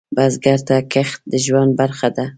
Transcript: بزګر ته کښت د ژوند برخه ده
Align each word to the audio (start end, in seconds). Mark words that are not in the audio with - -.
بزګر 0.15 0.59
ته 0.67 0.75
کښت 0.93 1.19
د 1.31 1.33
ژوند 1.45 1.71
برخه 1.79 2.07
ده 2.15 2.25